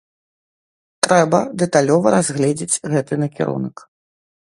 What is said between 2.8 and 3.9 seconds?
гэты накірунак.